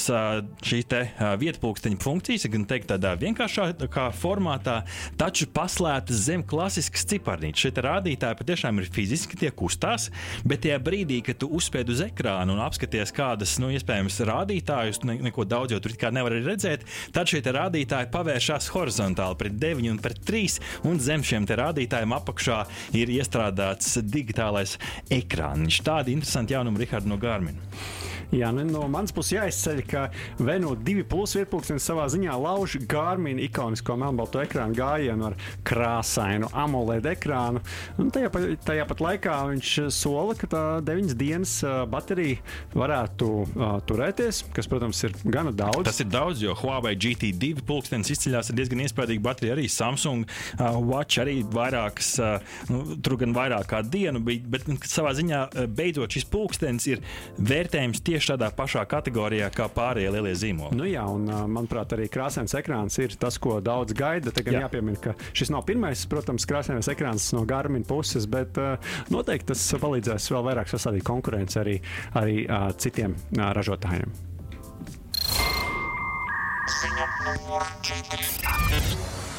šīs 0.67 0.89
te 0.91 1.03
vietpulksteņa 1.41 2.01
funkcijas, 2.03 2.49
gan 2.53 2.67
teikt, 2.69 2.91
tādā 2.93 3.15
vienkāršākā 3.21 4.09
formātā, 4.17 4.81
taču 5.21 5.49
paslēptas 5.55 6.25
zem 6.29 6.45
klasiskas 6.47 7.07
ciparnītes. 7.11 7.65
Šie 7.65 7.73
rādītāji 7.85 8.39
patiešām 8.41 8.81
ir 8.81 8.91
fiziski 8.93 9.39
tie 9.41 9.51
kustās, 9.55 10.09
bet 10.47 10.65
tajā 10.65 10.79
brīdī, 10.83 11.21
kad 11.27 11.41
tu 11.41 11.51
uzspēd 11.57 11.93
uz 11.93 12.03
ekrānu 12.05 12.57
un 12.57 12.63
apskaties 12.65 13.13
kādas, 13.41 13.57
nu, 13.63 13.71
iespējams, 13.73 14.19
rādītājus, 14.29 15.01
ne, 15.09 15.17
neko 15.25 15.47
daudz 15.49 15.73
jau 15.73 15.81
tur 15.81 15.95
nevar 16.13 16.35
redzēt, 16.45 16.85
tad 17.15 17.31
šie 17.31 17.41
rādītāji 17.41 18.11
pavēršas 18.13 18.69
horizontāli 18.75 19.39
pret 19.41 19.57
9 19.57 19.89
un 19.91 19.99
pret 20.03 20.21
3, 20.29 20.59
un 20.85 21.01
zem 21.01 21.25
šiem 21.25 21.49
rādītājiem 21.49 22.13
apakšā 22.13 22.61
ir 23.01 23.09
iestrādāts 23.09 23.97
digitālais 24.05 24.77
ekrāns. 25.11 25.81
Tādi 25.81 26.13
interesanti 26.13 26.53
jaunumi, 26.53 26.85
Rihards, 26.85 27.09
no 27.09 27.17
Garmin. 27.17 27.57
Jā, 28.31 28.53
nu, 28.55 28.63
no 28.69 28.85
manas 28.91 29.11
puses 29.15 29.35
jāizceļ, 29.35 29.81
ka 29.91 30.05
Venu 30.39 30.77
2 30.79 31.03
plus 31.11 31.33
vietpunkts 31.35 31.73
savā 31.83 32.05
ziņā 32.13 32.37
lauž 32.39 32.77
Garmin 32.91 33.41
ikonisko 33.43 33.97
melnbalto 33.99 34.39
ekrānu 34.45 34.77
gājienu 34.79 35.27
ar 35.31 35.37
krāsainu 35.67 36.51
AMOLED 36.55 37.09
ekrānu. 37.15 37.63
Un 37.99 38.13
tajā, 38.15 38.31
pa- 38.33 38.55
tajā 38.69 38.87
pat 38.91 39.03
laikā 39.03 39.35
viņš 39.51 39.73
sola, 39.95 40.37
ka 40.39 40.47
tā 40.53 40.63
9 40.87 41.17
dienas 41.19 41.57
baterija 41.91 42.39
varētu 42.77 43.31
uh, 43.43 43.73
turēties, 43.89 44.45
kas, 44.55 44.69
protams, 44.71 45.01
ir 45.09 45.17
gana 45.27 45.51
daudz. 45.51 45.83
Tas 45.91 46.01
ir 46.05 46.11
daudz, 46.13 46.43
jo 46.45 46.55
Huawei 46.63 46.95
GT2 47.01 47.65
pulkstenis 47.67 48.13
izceļas 48.15 48.53
ar 48.53 48.59
diezgan 48.61 48.85
iespaidīgu 48.87 49.25
bateriju. 49.27 49.57
Arī 49.57 49.67
Samsung 49.73 50.27
uh, 50.29 50.79
Watch 50.79 51.19
arī 51.23 51.41
vairākas, 51.51 52.13
uh, 52.23 52.39
nu, 52.71 52.97
tur 53.03 53.19
gan 53.21 53.35
vairāk 53.37 53.69
kā 53.75 53.83
dienu 53.87 54.23
bet 54.23 54.69
nu, 54.71 54.79
savā 54.87 55.13
ziņā 55.19 55.43
beidzot 55.75 56.15
šis 56.15 56.27
pulkstenis 56.31 56.87
ir 56.91 57.03
vērtējums 57.39 58.03
tieši 58.07 58.20
tādā 58.29 58.51
pašā 58.55 58.85
kategorijā 58.91 59.49
kā 59.55 59.69
pārējie 59.73 60.11
lielie 60.13 60.35
zīmoli. 60.37 60.77
Nu 60.77 60.87
jā, 60.89 61.05
un 61.09 61.25
manuprāt, 61.51 61.95
arī 61.97 62.09
krāsains 62.13 62.55
ekrāns 62.59 62.99
ir 63.01 63.17
tas, 63.21 63.39
ko 63.41 63.61
daudz 63.65 63.95
gaida. 63.97 64.33
Tagad 64.35 64.53
Jā. 64.53 64.59
jā. 64.61 64.67
jāpiemina, 64.67 65.01
ka 65.01 65.15
šis 65.33 65.53
nav 65.55 65.65
pirmais, 65.69 66.05
protams, 66.11 66.47
krāsainais 66.49 66.91
ekrāns 66.93 67.31
no 67.37 67.45
Garmin 67.49 67.85
puses, 67.89 68.27
bet 68.31 68.59
noteikti 69.13 69.53
tas 69.53 69.65
palīdzēs 69.81 70.31
vēl 70.35 70.47
vairāk 70.51 70.73
sasādīt 70.73 71.07
konkurenci 71.07 71.61
arī, 71.63 71.79
arī 72.21 72.43
citiem 72.81 73.17
ražotājiem. 73.39 74.13
Ziņa 76.81 77.07
numur 77.25 77.67
4. 77.87 79.30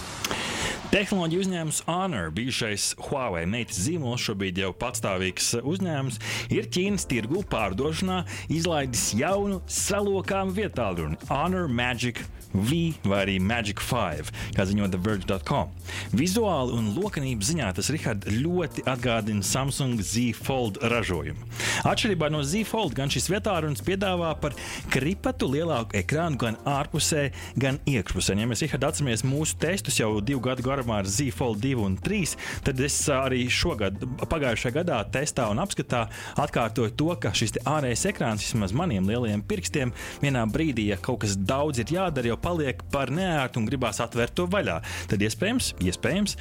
Tehnoloģiju 0.91 1.39
uzņēmums 1.45 1.77
Honor, 1.88 2.33
bijušais 2.36 2.89
Huawei 3.07 3.45
meitas 3.48 3.77
zīmols, 3.86 4.25
šobrīd 4.25 4.57
jau 4.60 4.74
patstāvīgs 4.75 5.53
uzņēmums, 5.63 6.17
ir 6.51 6.67
Ķīnas 6.67 7.07
tirgu 7.07 7.45
pārdošanā 7.48 8.17
izlaidis 8.51 9.05
jaunu 9.15 9.62
salokāmu 9.71 10.51
vietālu 10.57 11.13
Honor 11.29 11.71
Magic 11.71 12.19
V 12.53 12.93
vai 13.08 13.24
arī 13.25 13.38
Magic 13.43 13.81
5, 13.84 14.31
kā 14.55 14.65
ziņo 14.67 14.89
TheVerge.com. 14.91 15.72
Vizuāli 16.17 16.75
un 16.75 16.91
lokanības 16.98 17.51
ziņā 17.51 17.70
tas 17.77 17.91
Richard, 17.93 18.27
ļoti 18.27 18.86
atgādina 18.89 19.46
Samsung 19.46 20.01
Z 20.03 20.36
Fold 20.38 20.81
ražojumu. 20.81 21.48
Atšķirībā 21.88 22.31
no 22.34 22.43
Z 22.43 22.65
Fold, 22.70 22.96
gan 22.98 23.12
šis 23.12 23.29
vietālunis 23.31 23.84
piedāvā 23.86 24.34
par 24.41 24.55
kripatu 24.91 25.50
lielāku 25.51 25.98
ekrānu 26.01 26.39
gan 26.41 26.60
ārpusē, 26.67 27.29
gan 27.60 27.79
iekšpusē. 27.89 28.36
Ja 28.39 28.50
mēs 28.50 28.63
Richard, 28.65 28.86
atceramies 28.88 29.25
mūsu 29.27 29.58
testus 29.62 30.00
jau 30.01 30.13
divu 30.24 30.43
gadu 30.43 30.65
garumā 30.65 31.01
ar 31.01 31.10
Z 31.10 31.31
Fold 31.36 31.62
2 31.63 31.79
un 31.86 31.98
3, 32.01 32.36
tad 32.67 32.81
es 32.84 32.98
arī 33.12 33.46
šogad, 33.51 34.01
pagājušajā 34.31 34.75
gadā, 34.81 35.01
testā 35.13 35.48
un 35.51 35.62
apskatā 35.63 36.05
atkārtoju 36.41 36.96
to, 37.00 37.10
ka 37.22 37.34
šis 37.38 37.58
ārējais 37.67 38.08
ekrāns 38.12 38.46
vismaz 38.46 38.75
maniem 38.75 39.08
lielajiem 39.10 39.43
pirkstiem 39.48 39.93
vienā 40.24 40.43
brīdī, 40.51 40.89
ja 40.91 41.00
kaut 41.01 41.24
kas 41.25 41.38
daudz 41.38 41.81
ir 41.84 41.96
jādara, 41.96 42.31
jau 42.31 42.40
paliek 42.43 42.81
par 42.93 43.12
neērtu 43.13 43.62
un 43.62 43.69
gribās 43.69 44.01
atvērt 44.03 44.36
to 44.38 44.48
vaļā. 44.51 44.79
Tad 45.12 45.24
iespējams, 45.24 45.74
iespējams 45.91 46.38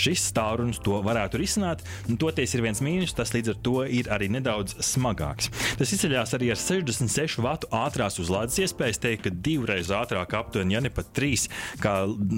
šis 0.00 0.30
tālrunis 0.36 0.80
to 0.84 1.00
varētu 1.04 1.40
risināt. 1.40 1.84
Un 2.08 2.20
Toties 2.20 2.52
ir 2.54 2.64
viens 2.64 2.82
mīnus, 2.84 3.14
tas 3.16 3.32
līdz 3.32 3.54
ar 3.54 3.60
to 3.64 3.76
ir 3.88 4.10
arī 4.12 4.28
nedaudz 4.32 4.76
smagāks. 4.84 5.48
Tas 5.80 5.92
izceļas 5.96 6.34
arī 6.36 6.50
ar 6.52 6.60
66 6.60 7.40
vatu 7.40 7.70
ātrās 7.74 8.18
uzlādes 8.20 8.58
iespēju. 8.60 8.94
Es 8.94 9.00
teiktu, 9.00 9.28
ka 9.28 9.42
divreiz 9.46 9.90
ātrāk, 9.94 10.34
aptuveni, 10.36 10.74
ja 10.76 10.82
ne 10.84 10.90
pat 10.92 11.12
trīs, 11.16 11.46
kā 11.80 11.94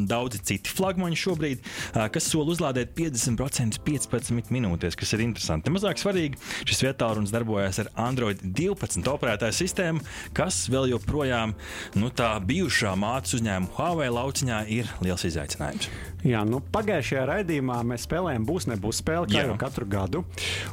daudzi 0.09 0.43
citi 0.53 0.73
flagmaņi 0.73 1.19
šobrīd, 1.19 1.67
kas 2.15 2.29
sola 2.31 2.55
uzlādēt 2.55 2.95
50% 2.99 3.83
15 3.87 4.53
minūtēs, 4.55 4.97
kas 4.99 5.15
ir 5.17 5.25
interesanti. 5.27 5.71
Nemazāk 5.71 6.01
svarīgi, 6.01 6.41
šis 6.69 6.85
vietālrunis 6.87 7.35
darbojas 7.35 7.83
ar 7.83 7.91
Android 8.07 8.43
12 8.43 9.09
operētāju 9.13 9.57
sistēmu, 9.57 10.05
kas 10.37 10.65
vēl 10.73 10.93
joprojām 10.93 11.57
nu, 11.99 12.13
tā 12.15 12.35
bijušā 12.47 12.95
mātes 13.03 13.35
uzņēmuma 13.39 13.75
Huawei 13.77 14.11
lauciņā 14.13 14.63
ir 14.73 14.91
liels 15.03 15.27
izaicinājums. 15.29 15.91
Jā, 16.23 16.45
nu, 16.47 16.61
pagājušajā 16.75 17.23
raidījumā 17.27 17.81
mēs 17.89 18.05
spēlējām 18.07 18.45
būs, 18.47 18.69
nebūs 18.71 19.01
spēle, 19.03 19.27
kā 19.27 19.41
Jā. 19.41 19.47
jau 19.51 19.57
katru 19.59 19.87
gadu. 19.91 20.21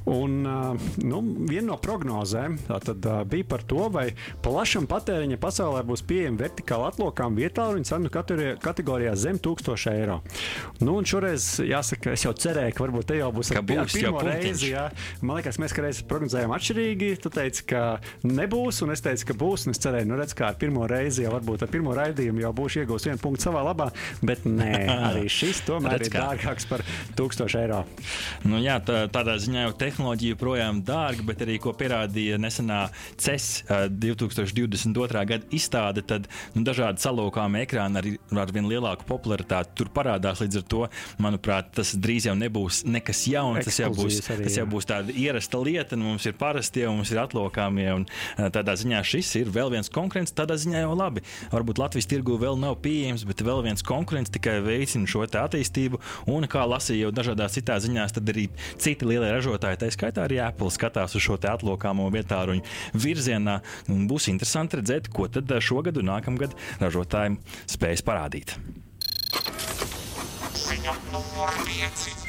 Un, 0.10 0.36
nu, 1.02 1.22
viena 1.50 1.72
no 1.72 1.78
prognozēm 1.82 2.58
uh, 2.70 3.10
bija 3.30 3.48
par 3.50 3.64
to, 3.68 3.88
vai 3.94 4.10
plašam 4.46 4.86
patēriņa 4.90 5.40
pasaulē 5.42 5.82
būs 5.90 6.04
pieejama 6.10 6.44
vertikāla 6.44 6.92
atlokām 6.94 7.36
vietā 7.38 7.66
un 7.74 7.84
cenu 7.88 8.12
kategorijā 8.14 9.16
zem 9.18 9.40
1000 9.42 9.90
eiro. 9.94 10.20
Nu, 10.86 11.00
šoreiz, 11.06 11.48
jāsaka, 11.66 12.14
es 12.14 12.26
jau 12.28 12.34
cerēju, 12.38 12.76
ka 12.78 12.86
varbūt 12.86 13.10
te 13.10 13.18
jau 13.20 13.32
būs 13.36 13.50
Ka 13.54 13.64
ar 13.64 13.66
pi- 13.66 13.80
ar 13.82 13.90
būs 13.90 13.98
jau 13.98 14.04
pirmo 14.14 14.22
punktiņš. 14.22 14.46
reizi. 14.46 14.72
Jā. 14.76 14.86
Man 15.26 15.40
liekas, 15.40 15.58
mēs 15.62 15.74
kādreiz 15.76 16.04
prognozējām 16.10 16.54
atšķirīgi. 16.56 17.10
Tu 17.26 17.34
teici, 17.34 17.66
ka 17.74 17.84
nebūs, 18.24 18.84
un 18.86 18.94
es 18.94 19.02
teicu, 19.06 19.32
ka 19.32 19.38
būs. 19.42 19.66
Es 19.70 19.82
cerēju, 19.82 20.10
nu, 20.10 20.18
redz, 20.20 20.34
kā 20.38 20.50
ar 20.54 20.58
pirmo 20.62 20.86
reizi, 20.90 21.26
jau 21.26 21.34
varbūt 21.36 21.66
ar 21.66 21.74
pirmo 21.74 21.94
raidījumu 21.98 22.42
jau 22.46 22.54
būšu 22.58 22.84
iegūs 22.86 23.10
vienu 23.10 23.22
punktu 23.22 23.48
savā 23.50 23.66
labā. 23.66 23.90
Bet 24.26 24.46
nē, 24.46 24.74
arī 25.10 25.26
šis 25.40 25.62
tomēr 25.68 25.98
Redz 25.98 26.10
ir 26.10 26.14
kā. 26.14 26.26
dārgāks 26.28 26.68
par 26.70 26.84
1000 27.18 27.58
eiro. 27.62 27.82
Nu, 28.48 28.60
jā, 28.64 28.78
tā, 28.86 29.02
tādā 29.12 29.38
ziņā 29.42 29.68
jau 29.68 29.76
tehnoloģija 29.80 30.36
joprojām 30.36 30.82
dārga, 30.88 31.26
bet 31.30 31.44
arī 31.46 31.58
ko 31.62 31.74
pierādīja 31.78 32.40
nesenā 32.42 32.82
CES 33.20 33.48
ā, 33.68 33.82
2022. 33.90 35.24
gada 35.30 35.50
izstāde, 35.56 36.04
tad 36.06 36.28
nu, 36.56 36.64
dažādi 36.68 37.04
salūkāmi 37.04 37.64
ekrāni 37.64 38.02
arī 38.02 38.14
ar 38.40 38.54
vien 38.56 38.68
lielāku 38.70 39.08
popularitāti 39.10 39.76
tur 39.80 39.92
parādās. 39.94 40.44
Līdz 40.44 40.62
ar 40.62 40.66
to, 40.72 40.84
manuprāt, 41.22 41.72
tas 41.80 41.94
drīz 42.00 42.30
jau 42.30 42.36
nebūs 42.40 42.84
nekas 42.88 43.26
jauns. 43.30 43.68
Tas 43.68 43.80
jau 43.82 43.92
būs, 43.96 44.22
arī, 44.30 44.48
tas 44.48 44.60
jau 44.60 44.68
būs 44.70 44.90
tāda 44.90 45.16
ierasta 45.16 45.62
lieta. 45.64 46.00
Nu, 46.00 46.14
mums 46.14 46.28
ir 46.30 46.38
parastie, 46.40 46.86
un 46.90 47.00
mums 47.02 47.14
ir 47.14 47.22
atlokāmie. 47.24 47.88
Un, 47.96 48.08
tādā 48.56 48.76
ziņā 48.80 49.02
šis 49.08 49.34
ir 49.42 49.52
vēl 49.54 49.74
viens 49.76 49.92
konkurents. 49.94 50.36
Tādā 50.36 50.58
ziņā 50.60 50.86
jau 50.86 50.96
labi. 50.98 51.26
Varbūt 51.54 51.82
Latvijas 51.82 52.10
tirgu 52.10 52.38
vēl 52.42 52.60
nav 52.60 52.80
pieejams, 52.84 53.26
bet 53.30 53.44
vēl 53.46 53.64
viens 53.68 53.86
konkurents 53.86 54.34
tikai 54.34 54.60
veicina 54.66 55.10
šo 55.10 55.26
attīstību. 55.38 56.00
Un, 56.32 56.48
kā 56.50 56.66
lasīju 56.66 57.08
jau 57.08 57.14
dažādās 57.16 57.58
citās 57.58 57.86
ziņās, 57.86 58.16
tad 58.18 58.32
arī 58.34 58.48
citi 58.82 59.08
lielie 59.10 59.30
ražotāji, 59.36 59.82
tā 59.84 59.92
skaitā 59.94 60.26
arī 60.26 60.42
Apple, 60.44 60.72
skatās 60.74 61.16
uz 61.18 61.26
šo 61.26 61.38
te 61.42 61.52
atlokāmo 61.52 62.08
vietāruņu 62.14 62.66
virzienā. 62.98 63.60
Būs 64.10 64.30
interesanti 64.34 64.80
redzēt, 64.82 65.12
ko 65.14 65.30
tad 65.32 65.52
ā, 65.52 65.62
šogad 65.64 66.00
un 66.02 66.10
nākamgad 66.14 66.56
ražotājiem 66.82 67.40
spēs 67.70 68.06
parādīt. 68.06 68.56
Ziņa 70.60 70.96
numur 71.14 71.54
5. 71.66 72.29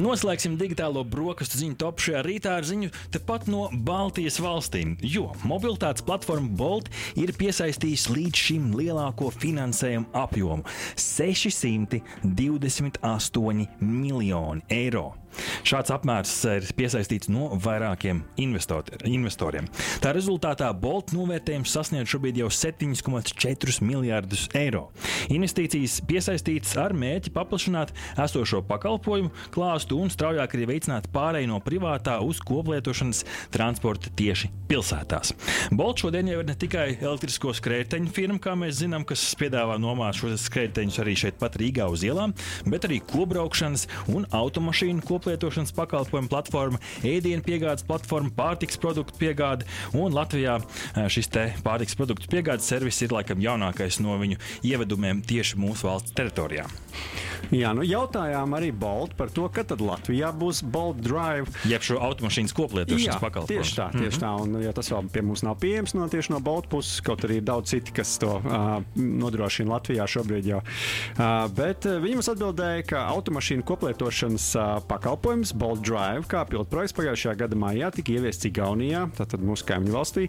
Noslēgsim 0.00 0.54
digitālo 0.56 1.02
brokastu 1.04 1.58
ziņu 1.60 1.76
topu 1.80 2.00
šajā 2.06 2.20
rītā 2.24 2.54
ar 2.56 2.64
ziņu 2.64 2.88
tepat 3.12 3.44
no 3.52 3.68
Baltijas 3.84 4.40
valstīm. 4.40 4.96
Jo 5.04 5.36
mobilitātes 5.44 6.00
platforma 6.06 6.48
Bolt 6.56 6.88
ir 7.20 7.32
piesaistījusi 7.36 8.14
līdz 8.16 8.36
šim 8.46 8.72
lielāko 8.78 9.28
finansējumu 9.34 10.06
apjomu- 10.16 10.64
628 11.10 13.68
miljoni 13.80 14.62
eiro. 14.70 15.12
Šāds 15.66 15.92
apmērs 15.94 16.32
ir 16.50 16.66
piesaistīts 16.76 17.30
no 17.32 17.50
vairākiem 17.60 18.22
investor- 18.40 18.88
investoriem. 19.04 19.68
Tā 20.02 20.12
rezultātā 20.16 20.70
Bolt 20.76 21.14
novērtējums 21.16 21.72
sasniedz 21.74 22.10
šobrīd 22.12 22.40
jau 22.42 22.50
7,4 22.52 23.80
miljardus 23.84 24.46
eiro. 24.56 24.88
Investīcijas 25.30 26.00
piesaistītas 26.08 26.76
ar 26.80 26.94
mērķi 26.96 27.32
paplašināt 27.34 27.92
esošo 28.20 28.62
pakalpojumu 28.68 29.32
klāstu 29.54 29.98
un 30.00 30.12
straujāk 30.12 30.56
arī 30.56 30.68
veicināt 30.74 31.10
pārēju 31.14 31.52
no 31.52 31.60
privātā 31.64 32.18
uz 32.24 32.40
koplietošanas 32.46 33.24
transporta 33.54 34.12
tieši 34.16 34.50
pilsētās. 34.70 35.34
Bolt 35.74 36.02
šodien 36.04 36.30
jau 36.30 36.40
ir 36.42 36.48
ne 36.48 36.56
tikai 36.58 36.86
elektrisko 37.00 37.54
skrējēju 37.56 38.10
firma, 38.14 38.38
kā 38.42 38.54
mēs 38.58 38.80
zinām, 38.82 39.04
kas 39.08 39.22
piedāvā 39.38 39.78
nomāt 39.82 40.18
šos 40.20 40.46
skrējējus 40.48 41.00
arī 41.02 41.16
šeit 41.18 41.40
pat 41.40 41.58
Rīgā 41.60 41.88
uz 41.90 42.04
ielām, 42.06 42.34
bet 42.70 42.86
arī 42.88 43.00
kobraukšanas 43.10 43.86
un 44.14 44.26
automašīnu 44.36 45.04
koplietošanas 45.20 45.74
pakalpojumu 45.76 46.30
platforma, 46.32 46.80
ēdienu 47.04 47.44
piegādes 47.44 47.84
platforma, 47.86 48.32
pārtiks 48.36 48.80
produktu 48.80 49.18
piegāde. 49.20 49.68
Un 49.92 50.16
Latvijā 50.16 50.56
eh, 50.60 51.08
šis 51.12 51.28
pārtiks 51.64 51.98
produktu 51.98 52.30
piegādes 52.32 52.68
servis 52.70 53.00
ir 53.04 53.12
laikam 53.12 53.42
jaunākais 53.42 54.00
no 54.00 54.16
viņu 54.20 54.40
ievedumiem 54.66 55.20
tieši 55.26 55.60
mūsu 55.60 55.90
valsts 55.90 56.16
teritorijā. 56.16 56.66
Jā, 57.50 57.72
nu 57.74 57.82
jautājām 57.86 58.52
arī 58.54 58.68
Bolt 58.76 59.16
par 59.18 59.30
to, 59.34 59.46
kad 59.52 59.70
tad 59.72 59.80
Latvijā 59.82 60.30
būs 60.36 60.60
Bolt 60.62 61.00
Drive. 61.02 61.50
Jeb 61.66 61.82
šo 61.82 61.98
automašīnas 62.04 62.54
koplietošanas 62.54 63.18
pakalpojumu. 63.22 63.64
tieši 63.64 63.76
tā, 63.78 63.86
tieši 63.94 64.04
mm 64.04 64.10
-hmm. 64.10 64.24
tā. 64.24 64.42
Un, 64.42 64.62
ja 64.62 64.72
tas 64.76 64.90
vēl 64.92 65.08
pie 65.12 65.22
mums 65.22 65.42
nav 65.42 65.56
pieejams 65.58 65.94
no, 65.94 66.08
tieši 66.08 66.32
no 66.32 66.40
Bolt 66.40 66.68
puses, 66.68 67.00
kaut 67.00 67.24
arī 67.24 67.40
ir 67.40 67.46
daudz 67.48 67.70
citi, 67.70 67.92
kas 67.92 68.18
to 68.18 68.36
uh, 68.38 68.82
nodrošina 68.94 69.70
Latvijā 69.74 70.06
šobrīd 70.06 70.46
jau. 70.46 70.60
Uh, 70.60 71.50
bet 71.56 71.84
viņi 71.84 72.14
mums 72.14 72.28
atbildēja, 72.28 72.86
ka 72.86 73.06
automašīnu 73.08 73.62
koplietošanas 73.62 74.54
uh, 74.54 74.82
pakalpojums 75.10 75.50
Bolt 75.58 75.80
Drive, 75.82 76.22
kā 76.30 76.44
pilotprojekts 76.46 76.94
pagājušajā 76.94 77.32
gada 77.40 77.56
maijā, 77.58 77.88
tika 77.94 78.12
ieviests 78.14 78.46
Igaunijā, 78.46 79.08
tātad 79.16 79.42
mūsu 79.42 79.66
kaimiņu 79.66 79.94
valstī. 79.94 80.26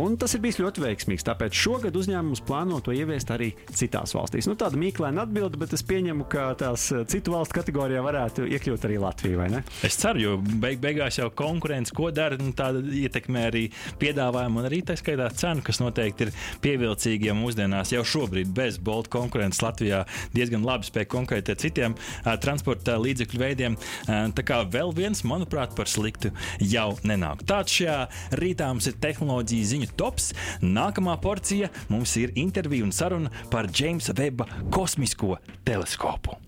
Un 0.00 0.16
tas 0.16 0.32
ir 0.32 0.40
bijis 0.40 0.60
ļoti 0.62 0.80
veiksmīgs. 0.80 1.26
Tāpēc 1.28 1.56
šogad 1.56 1.96
uzņēmums 1.98 2.40
plāno 2.48 2.78
to 2.84 2.94
ieviest 2.96 3.28
arī 3.34 3.50
citās 3.68 4.14
valstīs. 4.16 4.48
Nu, 4.48 4.56
tāda 4.56 4.80
mīklaina 4.80 5.26
atbilde, 5.26 5.60
bet 5.60 5.74
es 5.76 5.84
pieņemu, 5.84 6.24
ka 6.32 6.46
tās 6.60 6.86
uh, 6.94 7.02
citu 7.10 7.34
valstu 7.34 7.58
kategorijā 7.58 8.04
varētu 8.04 8.46
iekļūt 8.48 8.86
arī 8.88 8.96
Latvija, 9.02 9.40
vai 9.42 9.50
ne? 9.52 9.62
Es 9.84 10.00
ceru, 10.00 10.24
jo 10.24 10.38
beig 10.62 10.80
beigās 10.80 11.20
jau 11.20 11.28
konkurence, 11.36 11.92
ko 11.92 12.08
dara, 12.14 12.40
nu, 12.40 12.54
tāda 12.56 12.80
ietekmē 12.80 13.44
arī 13.50 13.66
piedāvājumu 14.00 14.62
un 14.62 14.70
arī 14.70 14.80
tā 14.88 14.96
skaitā 14.96 15.28
cenu, 15.36 15.66
kas 15.66 15.82
noteikti 15.82 16.28
ir 16.28 16.34
pievilcīga. 16.64 17.36
Mūsdienās 17.36 17.92
jau 17.92 18.06
šobrīd 18.08 18.56
bez 18.56 18.80
Bolta 18.80 19.12
konkurences 19.18 19.60
Latvijā 19.64 20.04
diezgan 20.32 20.64
labi 20.64 20.88
spēj 20.88 21.10
konkurēt 21.12 21.52
ar 21.52 21.60
citiem 21.60 21.98
uh, 21.98 22.32
transporta 22.40 22.96
līdzekļu 23.02 23.44
veidiem. 23.44 23.78
Tā 24.06 24.44
kā 24.46 24.62
vēl 24.70 24.92
viens, 24.96 25.24
manuprāt, 25.26 25.74
par 25.78 25.90
sliktu 25.90 26.32
jau 26.60 26.90
nenāk. 27.06 27.44
Tāds 27.48 27.74
šajā 27.78 27.98
rītā 28.38 28.70
mums 28.72 28.88
ir 28.90 28.98
tehnoloģija 29.02 29.70
ziņu 29.74 29.92
tops. 29.98 30.32
Nākamā 30.62 31.18
porcija 31.22 31.72
mums 31.92 32.16
ir 32.20 32.34
intervija 32.38 32.86
un 32.86 32.94
saruna 32.94 33.32
par 33.52 33.70
Džeimsa 33.70 34.16
Veba 34.18 34.48
kosmisko 34.74 35.38
teleskopu. 35.68 36.38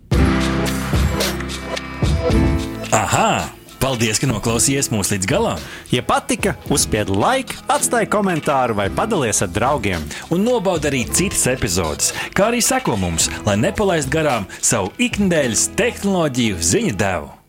Aha! 2.90 3.60
Paldies, 3.80 4.18
ka 4.20 4.28
noklausījāties 4.28 4.90
mūsu 4.92 5.14
līdz 5.14 5.28
galam! 5.30 5.62
Ja 5.88 6.02
patika, 6.04 6.52
uzspied 6.68 7.08
laiku, 7.08 7.56
atstāj 7.72 8.10
komentāru 8.12 8.76
vai 8.76 8.90
padalies 8.92 9.40
ar 9.40 9.48
draugiem. 9.56 10.04
Un 10.28 10.44
nobauda 10.44 10.90
arī 10.92 11.06
citas 11.08 11.46
epizodes, 11.48 12.12
kā 12.36 12.50
arī 12.50 12.60
seko 12.60 12.98
mums, 13.00 13.30
lai 13.48 13.56
nepalaistu 13.62 14.12
garām 14.18 14.48
savu 14.60 14.92
ikdienas 15.00 15.70
tehnoloģiju 15.80 16.60
ziņu 16.74 16.96
devumu. 17.00 17.39